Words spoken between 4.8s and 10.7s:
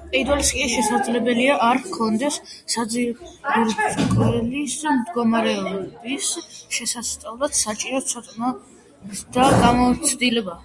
მდგომარეობის შესასწავლად საჭირო ცოდნა ან გამოცდილება.